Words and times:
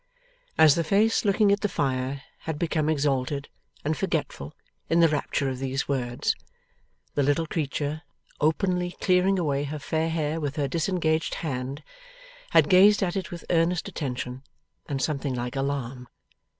As 0.57 0.73
the 0.73 0.83
face 0.83 1.25
looking 1.25 1.51
at 1.51 1.61
the 1.61 1.69
fire 1.69 2.23
had 2.45 2.57
become 2.57 2.89
exalted 2.89 3.49
and 3.85 3.95
forgetful 3.95 4.55
in 4.89 4.99
the 4.99 5.07
rapture 5.07 5.47
of 5.47 5.59
these 5.59 5.87
words, 5.87 6.33
the 7.13 7.21
little 7.21 7.45
creature, 7.45 8.01
openly 8.39 8.93
clearing 8.99 9.37
away 9.37 9.65
her 9.65 9.77
fair 9.77 10.09
hair 10.09 10.39
with 10.41 10.55
her 10.55 10.67
disengaged 10.67 11.35
hand, 11.45 11.83
had 12.49 12.67
gazed 12.67 13.03
at 13.03 13.15
it 13.15 13.29
with 13.29 13.45
earnest 13.51 13.87
attention 13.87 14.41
and 14.89 15.03
something 15.03 15.35
like 15.35 15.55
alarm. 15.55 16.07